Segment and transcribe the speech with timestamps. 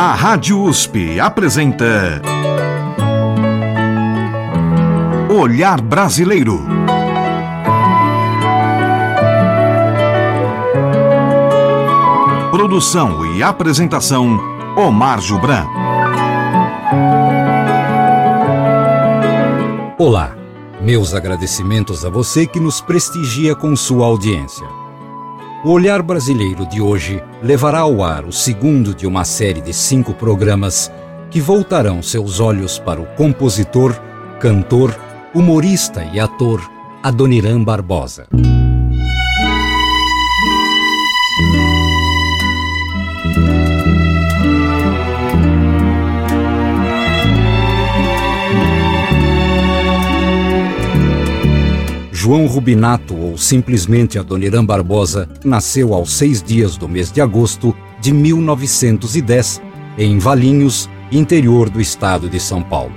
[0.00, 2.22] A Rádio USP apresenta
[5.28, 6.64] Olhar Brasileiro.
[12.52, 14.38] Produção e apresentação
[14.76, 15.66] Omar Jubran.
[19.98, 20.36] Olá,
[20.80, 24.68] meus agradecimentos a você que nos prestigia com sua audiência.
[25.64, 30.12] O Olhar Brasileiro de hoje levará ao ar o segundo de uma série de cinco
[30.14, 30.90] programas
[31.30, 33.94] que voltarão seus olhos para o compositor,
[34.40, 34.98] cantor,
[35.34, 36.60] humorista e ator
[37.02, 38.26] Adoniran Barbosa.
[52.28, 58.12] João Rubinato, ou simplesmente Adoniran Barbosa, nasceu aos seis dias do mês de agosto de
[58.12, 59.62] 1910,
[59.96, 62.92] em Valinhos, interior do estado de São Paulo.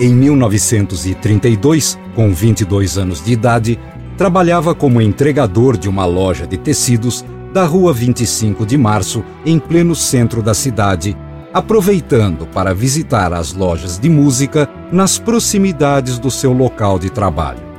[0.00, 3.78] Em 1932, com 22 anos de idade,
[4.16, 9.94] trabalhava como entregador de uma loja de tecidos da Rua 25 de Março, em pleno
[9.94, 11.16] centro da cidade,
[11.54, 17.71] aproveitando para visitar as lojas de música nas proximidades do seu local de trabalho.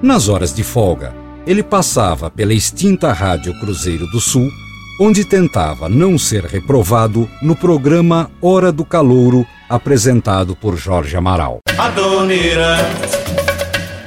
[0.00, 1.12] Nas horas de folga,
[1.44, 4.48] ele passava pela extinta Rádio Cruzeiro do Sul,
[5.00, 11.58] onde tentava não ser reprovado no programa Hora do Calouro, apresentado por Jorge Amaral.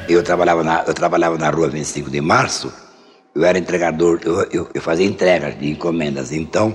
[0.08, 2.72] Eu trabalhava na, eu trabalhava na rua 25 de março,
[3.36, 6.31] eu era entregador, eu, eu, eu fazia entregas de encomendas.
[6.31, 6.73] Então,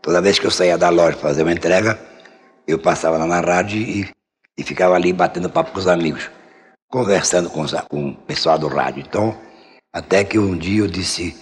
[0.00, 1.98] toda vez que eu saía da loja para fazer uma entrega,
[2.64, 4.08] eu passava lá na rádio e,
[4.56, 6.30] e ficava ali batendo papo com os amigos
[6.88, 9.04] conversando com, com o pessoal do rádio.
[9.06, 9.36] Então,
[9.92, 11.36] até que um dia eu disse: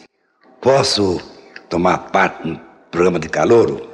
[0.60, 1.20] Posso
[1.68, 3.88] tomar parte no programa de calouro?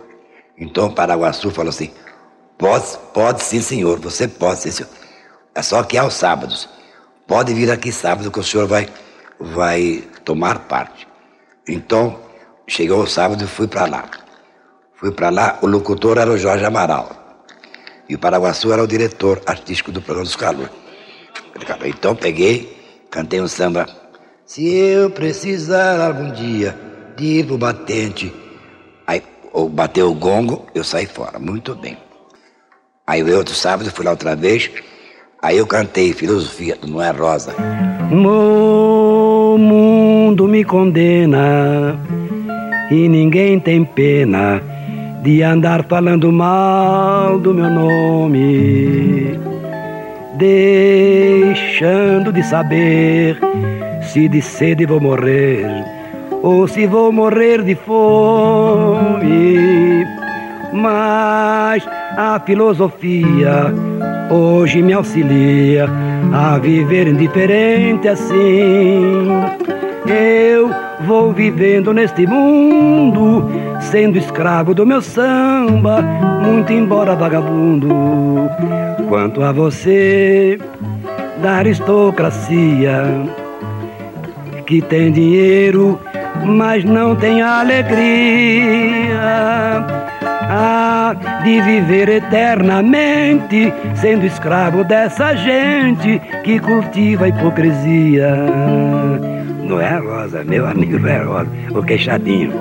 [0.57, 1.91] Então o Paraguaçu falou assim:
[2.59, 4.91] Pode, pode sim, senhor, você pode sim, senhor.
[5.55, 6.69] É só que aos sábados.
[7.27, 8.89] Pode vir aqui sábado que o senhor vai,
[9.39, 11.07] vai tomar parte.
[11.69, 12.19] Então,
[12.67, 14.11] chegou o sábado e fui para lá.
[14.97, 17.09] Fui para lá, o locutor era o Jorge Amaral.
[18.09, 20.90] E o Paraguaçu era o diretor artístico do programa dos Calouros.
[21.87, 22.77] Então peguei,
[23.11, 23.87] cantei um samba.
[24.45, 26.77] Se eu precisar algum dia
[27.17, 28.33] de ir pro batente,
[29.07, 29.23] aí
[29.53, 31.39] ou bateu o gongo, eu saí fora.
[31.39, 31.97] Muito bem.
[33.07, 34.71] Aí outro sábado, fui lá outra vez.
[35.43, 37.55] Aí eu cantei filosofia do Noé Rosa.
[38.13, 41.99] O mundo me condena
[42.91, 44.63] e ninguém tem pena
[45.23, 49.50] de andar falando mal do meu nome
[50.41, 53.39] deixando de saber
[54.03, 55.67] se de sede vou morrer
[56.43, 59.27] ou se vou morrer de fome.
[60.73, 61.87] Mas
[62.17, 63.75] a filosofia
[64.31, 65.87] hoje me auxilia
[66.33, 69.29] a viver indiferente assim.
[70.11, 70.75] Eu
[71.07, 73.49] vou vivendo neste mundo,
[73.81, 76.03] sendo escravo do meu samba,
[76.43, 77.89] muito embora vagabundo.
[79.09, 80.59] Quanto a você,
[81.41, 83.05] da aristocracia,
[84.67, 86.01] que tem dinheiro,
[86.45, 88.81] mas não tem alegria.
[90.53, 98.35] Ah, de viver eternamente, sendo escravo dessa gente que cultiva a hipocrisia.
[99.71, 102.53] Não é Rosa, meu amigo não é Rosa, o queixadinho.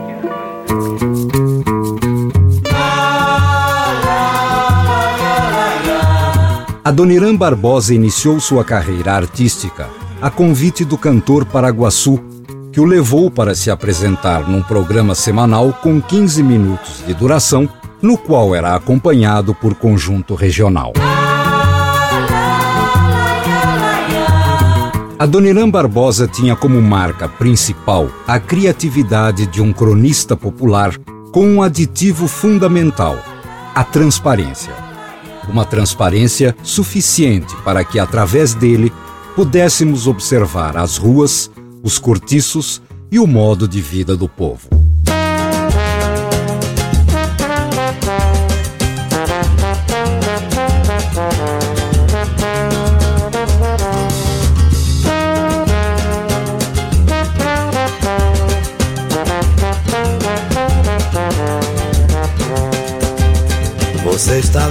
[6.84, 9.90] Adoniran Barbosa iniciou sua carreira artística
[10.22, 12.20] a convite do cantor Paraguaçu,
[12.72, 17.68] que o levou para se apresentar num programa semanal com 15 minutos de duração,
[18.04, 20.94] no qual era acompanhado por conjunto regional.
[25.20, 30.98] Adoniran Barbosa tinha como marca principal a criatividade de um cronista popular
[31.34, 33.20] com um aditivo fundamental:
[33.76, 34.74] a transparência.
[35.50, 38.94] Uma transparência suficiente para que, através dele,
[39.36, 41.52] pudéssemos observar as ruas,
[41.84, 44.79] os cortiços e o modo de vida do povo.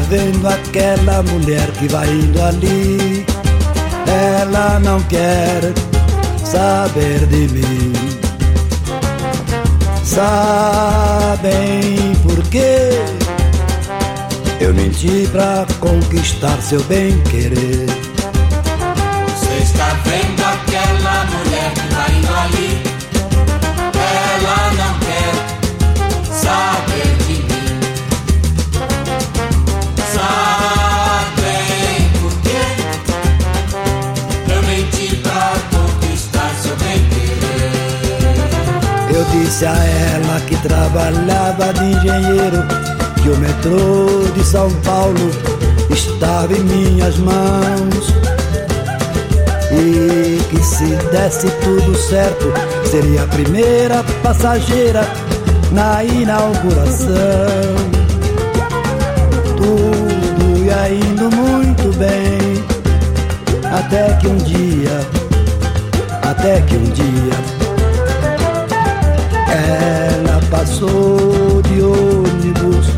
[0.09, 3.27] Vendo aquela mulher que vai indo ali?
[4.07, 5.61] Ela não quer
[6.45, 7.93] saber de mim.
[10.03, 11.43] Sabem
[12.23, 12.89] por quê?
[14.99, 17.87] mentir pra conquistar seu bem querer.
[19.27, 22.88] Você está vendo aquela mulher que tá indo ali?
[39.59, 42.65] Disse a ela que trabalhava de engenheiro
[43.21, 45.31] que o metrô de São Paulo
[45.91, 48.15] estava em minhas mãos.
[49.73, 52.53] E que se desse tudo certo,
[52.89, 55.05] seria a primeira passageira
[55.73, 57.09] na inauguração.
[59.57, 62.65] Tudo ia indo muito bem,
[63.73, 65.01] até que um dia,
[66.23, 67.68] até que um dia,
[69.51, 72.89] ela passou de ônibus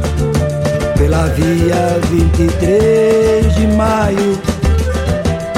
[0.97, 4.39] pela via 23 de maio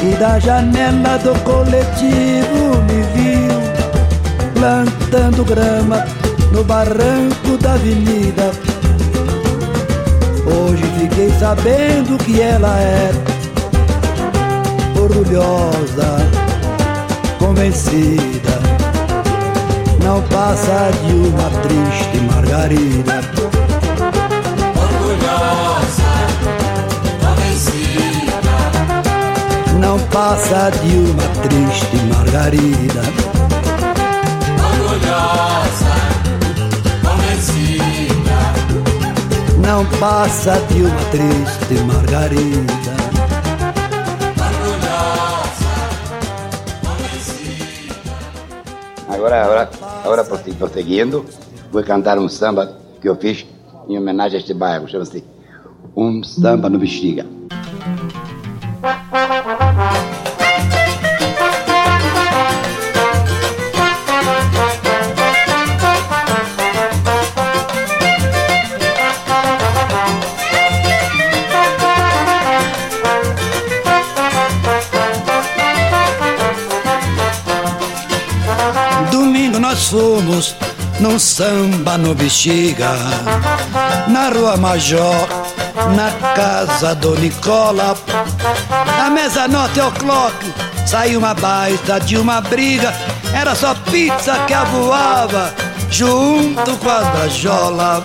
[0.03, 3.43] e da janela do coletivo me viu
[4.55, 6.05] plantando grama
[6.53, 8.53] no barranco da avenida.
[10.47, 13.11] Hoje fiquei sabendo que ela é
[15.01, 16.17] orgulhosa,
[17.39, 18.32] convencida,
[20.13, 23.23] não passa de uma triste margarida.
[29.79, 33.03] não passa de uma triste margarida.
[34.69, 35.95] Orgulhosa,
[37.03, 38.39] convencida.
[39.67, 42.93] Não passa de uma triste margarida.
[44.39, 45.13] Orgulhosa.
[49.09, 51.25] Agora, agora, agora prosseguindo,
[51.71, 53.47] vou cantar um samba que eu fiz
[53.89, 55.25] em homenagem a este bairro, chama-se
[55.97, 57.27] Um Samba no Bexiga.
[79.93, 80.55] Fomos
[81.01, 82.93] num samba no Bexiga,
[84.09, 85.29] na Rua Major,
[85.95, 87.95] na casa do Nicola.
[89.05, 90.35] A mesa norte ao clock,
[90.87, 92.95] saiu uma baita de uma briga,
[93.35, 95.53] era só pizza que avoava,
[95.91, 98.03] junto com as brajola.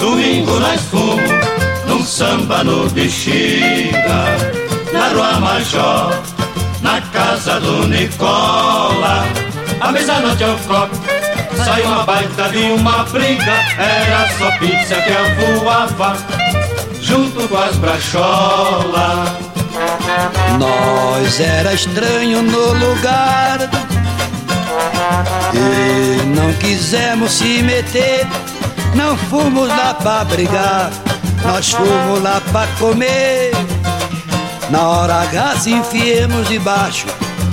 [0.00, 1.30] Domingo nós fomos
[1.86, 4.24] num samba no Bexiga,
[4.90, 6.22] na Rua Major,
[6.80, 9.51] na casa do Nicola.
[9.82, 10.96] A mesa não tinha copo
[11.64, 13.52] Saiu uma baita de uma briga.
[13.76, 16.16] Era só pizza que voava
[17.00, 19.32] Junto com as bracholas
[20.58, 23.68] Nós era estranho no lugar.
[25.52, 28.24] E não quisemos se meter.
[28.94, 30.92] Não fomos lá pra brigar
[31.44, 33.50] Nós fomos lá pra comer.
[34.70, 37.06] Na hora H se enfiemos debaixo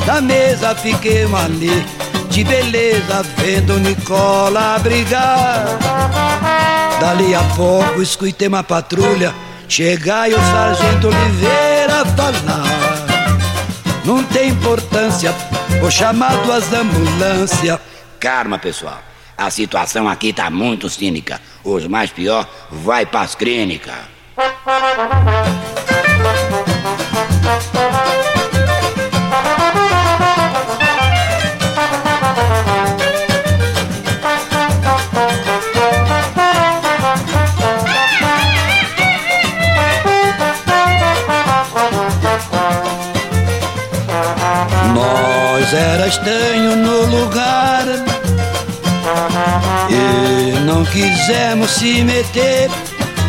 [0.06, 1.86] Da mesa fiquemos ali
[2.30, 5.66] de beleza vendo Nicola brigar.
[7.00, 9.34] Dali a pouco escutei uma patrulha
[9.68, 13.08] chegar e o sargento Oliveira falar.
[14.06, 15.34] Não tem importância,
[15.80, 17.80] vou chamar duas ambulâncias.
[18.20, 19.00] Calma, pessoal.
[19.38, 21.40] A situação aqui tá muito cínica.
[21.64, 23.96] Os mais pior vai pras clínicas.
[46.10, 47.86] Era estranho no lugar.
[49.90, 52.70] E não quisemos se meter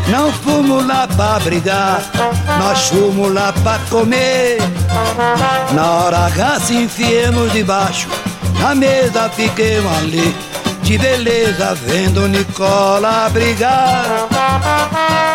[0.09, 2.03] Não fomos lá pra brigar
[2.59, 4.59] Nós fomos lá pra comer.
[5.73, 8.09] Na hora H se enfiemos debaixo
[8.61, 10.35] Na mesa fiquemos ali
[10.83, 14.29] De beleza vendo Nicola brigar.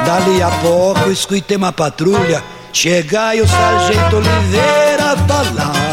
[0.06, 5.85] Dali a pouco escutei uma patrulha Chegar e o sargento Oliveira falar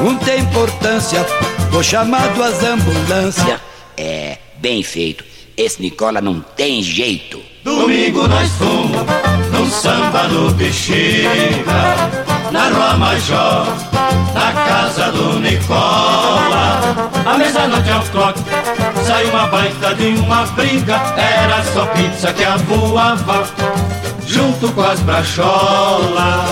[0.00, 1.24] não tem importância,
[1.70, 3.60] vou chamar duas ambulâncias.
[3.96, 5.24] É, bem feito.
[5.56, 7.40] Esse Nicola não tem jeito.
[7.64, 9.02] Domingo nós fomos
[9.52, 11.96] num samba no Bexiga,
[12.52, 13.66] na Rua Major,
[14.34, 16.80] na casa do Nicola.
[17.26, 18.38] A mesa noite ao clock
[19.06, 23.46] Saiu uma baita de uma briga Era só pizza que avoava
[24.26, 26.48] Junto com as bracholas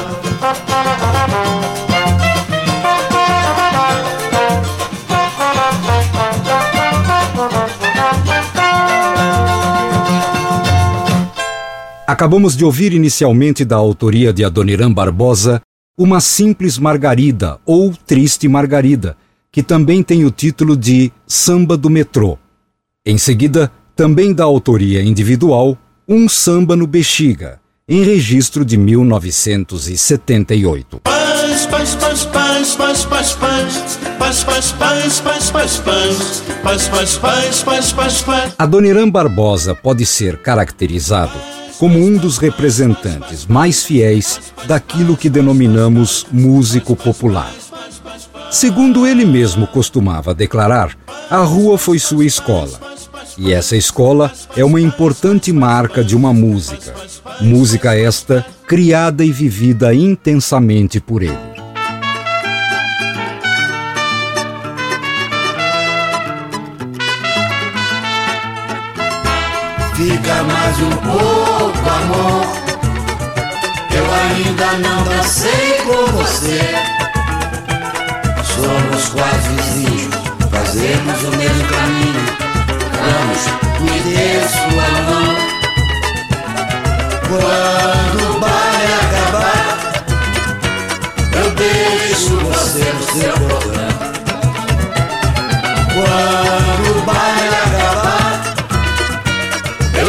[12.07, 15.61] Acabamos de ouvir inicialmente da autoria de Adoniran Barbosa
[15.99, 19.17] Uma Simples Margarida ou Triste Margarida,
[19.51, 22.39] que também tem o título de Samba do Metrô.
[23.05, 25.77] Em seguida, também da autoria individual,
[26.09, 27.59] Um Samba no Bexiga,
[27.89, 31.01] em registro de 1978.
[38.57, 46.97] Adoniran Barbosa pode ser caracterizado como um dos representantes mais fiéis daquilo que denominamos músico
[46.97, 47.53] popular.
[48.51, 50.97] Segundo ele mesmo costumava declarar,
[51.31, 52.81] a rua foi sua escola.
[53.37, 56.95] E essa escola é uma importante marca de uma música.
[57.41, 61.56] Música esta criada e vivida intensamente por ele.
[70.67, 72.45] Mais um pouco, amor.
[73.95, 76.61] Eu ainda não dancei com você.
[78.43, 80.15] Somos quase vizinhos,
[80.51, 82.25] fazemos o mesmo caminho.
[82.99, 83.43] Vamos,
[83.81, 85.37] me dê sua mão.
[87.29, 89.67] Quando o baile acabar,
[91.33, 93.93] eu deixo você no seu portão.
[95.95, 97.36] Quando o baile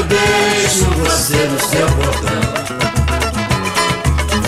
[0.07, 2.41] deixo você no seu portão.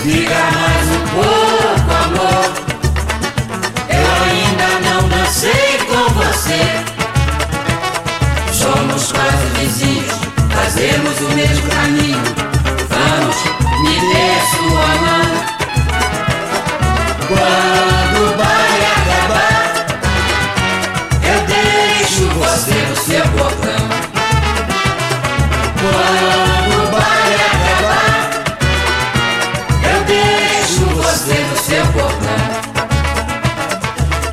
[0.02, 2.48] Fica mais um pouco, amor.
[3.88, 6.62] Eu ainda não dancei com você.
[8.52, 10.14] Somos quase vizinhos,
[10.54, 12.39] fazemos o mesmo caminho.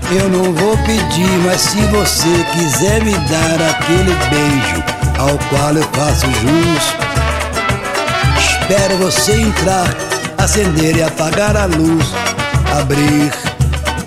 [0.09, 4.81] Eu não vou pedir, mas se você quiser me dar aquele beijo
[5.19, 6.95] ao qual eu faço jus,
[8.39, 9.93] espero você entrar,
[10.37, 12.07] acender e apagar a luz,
[12.79, 13.33] abrir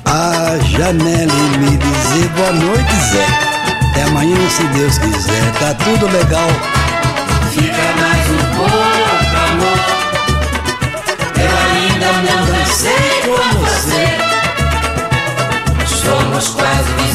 [0.07, 3.27] a janela e me dizer boa noite, Zé.
[3.91, 6.49] Até amanhã, se Deus quiser, tá tudo legal.
[7.53, 9.79] Fica mais um pouco, amor.
[11.37, 13.00] Eu ainda não dancei
[16.49, 17.10] quase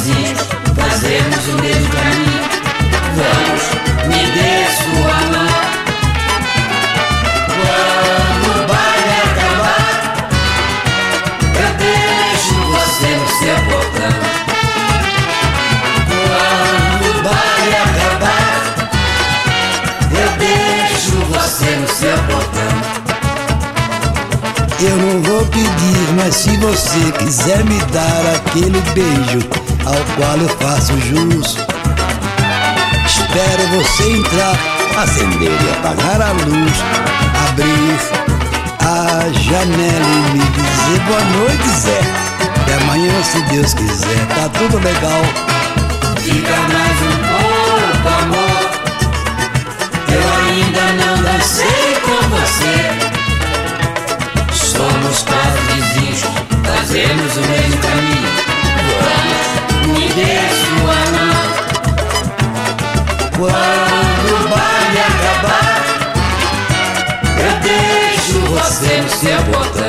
[28.56, 29.40] aquele beijo
[29.86, 31.58] ao qual eu faço jus,
[33.06, 34.56] espero você entrar,
[34.98, 36.72] acender e apagar a luz,
[37.50, 38.00] abrir
[38.80, 42.00] a janela e me dizer boa noite, Zé.
[42.62, 45.22] Até amanhã, se Deus quiser, tá tudo legal.
[46.24, 48.64] Fica mais um pouco, amor.
[50.08, 52.76] Eu ainda não dancei com você.
[54.54, 56.22] Somos quase vizinhos,
[56.64, 58.45] fazemos o mesmo caminho.
[60.16, 61.44] Sua mão.
[63.36, 65.76] Quando o baile acabar,
[67.38, 69.85] eu deixo você no seu portão.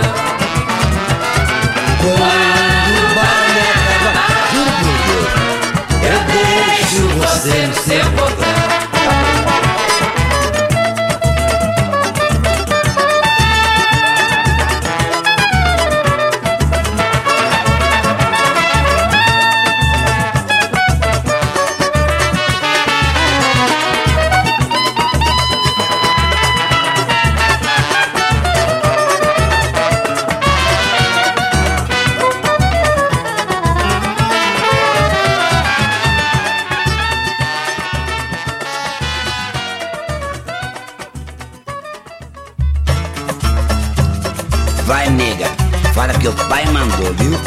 [46.06, 47.38] Fala que o pai mandou, viu?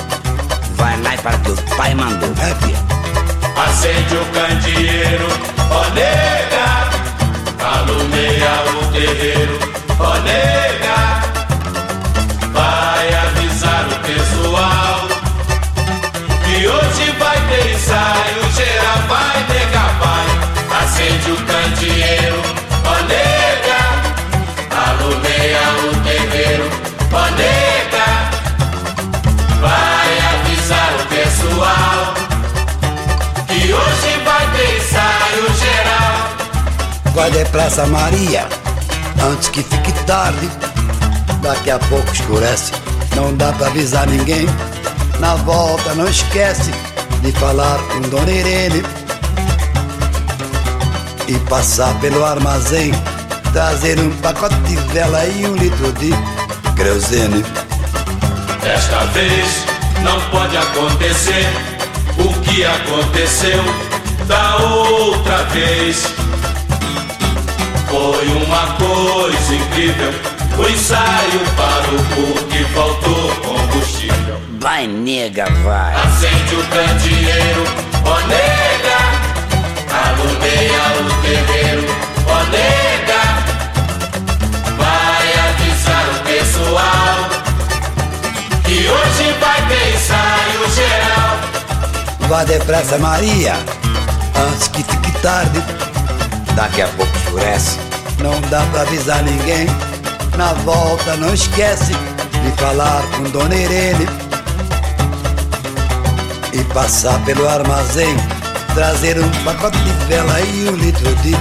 [0.76, 2.30] Vai lá e fala que o pai mandou.
[2.30, 2.80] É, filha.
[3.56, 5.28] acende o candeeiro,
[5.72, 6.90] ó nega,
[7.64, 9.60] alumeia o terreiro,
[10.00, 11.00] ó nega,
[12.52, 15.08] vai avisar o pessoal
[16.44, 20.28] que hoje vai ter ensaio, geral vai nega, vai,
[20.84, 22.59] acende o candeeiro,
[37.70, 38.48] Depressa, Maria,
[39.24, 40.50] antes que fique tarde.
[41.40, 42.72] Daqui a pouco escurece,
[43.16, 44.48] não dá pra avisar ninguém.
[45.20, 46.72] Na volta, não esquece
[47.22, 48.84] de falar com Dona Irene.
[51.28, 52.92] E passar pelo armazém,
[53.54, 56.10] trazer um pacote de vela e um litro de
[56.76, 57.46] querosene.
[58.64, 59.64] Desta vez
[60.02, 61.46] não pode acontecer
[62.18, 63.64] o que aconteceu
[64.26, 66.04] da outra vez.
[67.90, 70.14] Foi uma coisa incrível,
[70.58, 74.40] o ensaio parou porque faltou combustível.
[74.60, 75.96] Vai, nega, vai.
[75.96, 77.64] Acende o candeeiro,
[78.06, 79.00] ó nega,
[80.06, 81.88] alumeia o terreiro,
[82.28, 83.24] ó nega,
[84.78, 87.18] vai avisar o pessoal
[88.66, 91.40] que hoje vai ter ensaio geral.
[92.28, 93.56] Vá depressa, Maria,
[94.36, 95.64] antes que fique tarde.
[96.56, 97.78] Daqui a pouco escurece.
[98.20, 99.68] Não dá pra avisar ninguém.
[100.38, 104.08] Na volta, não esquece de falar com Dona Irene.
[106.54, 108.16] E passar pelo armazém,
[108.74, 111.36] trazer um pacote de vela e um litro de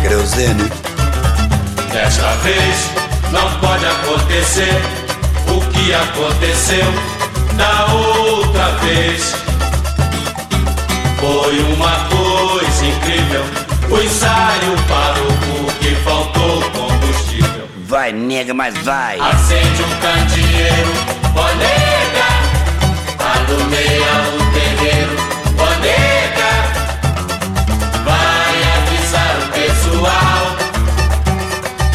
[0.00, 0.70] querosene.
[1.92, 2.90] Desta vez
[3.32, 4.80] não pode acontecer
[5.48, 6.92] o que aconteceu
[7.56, 9.34] da outra vez.
[11.18, 13.44] Foi uma coisa incrível,
[13.96, 17.68] o ensaio parou porque faltou combustível.
[17.86, 19.18] Vai, nega, mas vai.
[19.18, 20.92] Acende um candeeiro,
[21.34, 22.28] ó nega,
[23.18, 25.16] alumeia o terreiro,
[25.58, 26.52] ó nega,
[28.04, 30.56] vai avisar o pessoal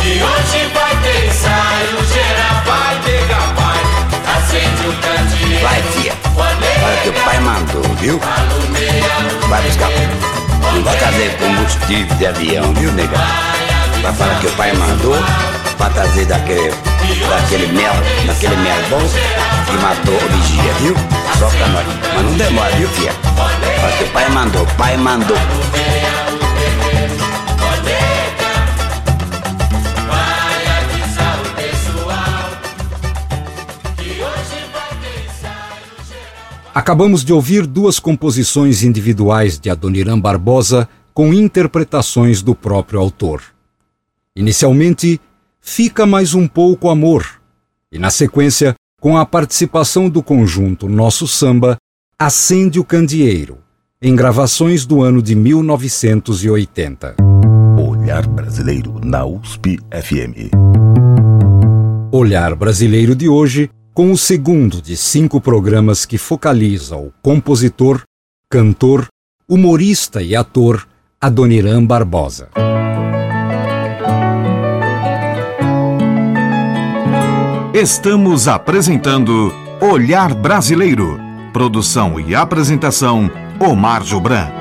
[0.02, 3.82] que hoje vai ter ensaio geral, vai nega, vai,
[4.36, 6.14] acende um candeeiro, Vai, tia.
[6.84, 8.20] Olha que o pai mandou, viu?
[8.24, 10.51] alumeia Vai buscar.
[10.62, 13.18] Não vai trazer combustível de avião, viu, nega?
[14.02, 15.16] Vai falar que o pai mandou
[15.78, 16.72] pra trazer daquele,
[17.30, 17.94] daquele mel,
[18.26, 19.02] daquele mel bom
[19.66, 20.96] que matou o vigia, viu?
[21.40, 21.86] Só pra nós.
[22.16, 23.14] Mas não demora, viu, filha?
[23.36, 25.38] Fala que o pai mandou, o pai mandou.
[36.74, 43.44] Acabamos de ouvir duas composições individuais de Adoniran Barbosa com interpretações do próprio autor.
[44.34, 45.20] Inicialmente,
[45.60, 47.40] Fica Mais Um Pouco Amor,
[47.92, 51.78] e na sequência, com a participação do conjunto Nosso Samba,
[52.18, 53.60] Acende o Candeeiro,
[54.02, 57.16] em gravações do ano de 1980.
[57.78, 60.50] Olhar Brasileiro na USP FM.
[62.12, 68.02] Olhar Brasileiro de hoje, com o segundo de cinco programas que focaliza o compositor,
[68.50, 69.08] cantor,
[69.48, 70.88] humorista e ator
[71.20, 72.50] Adoniran Barbosa.
[77.74, 81.20] Estamos apresentando Olhar Brasileiro.
[81.52, 84.61] Produção e apresentação: Omar Jobran.